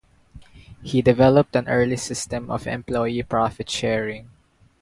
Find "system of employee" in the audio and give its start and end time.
1.95-3.21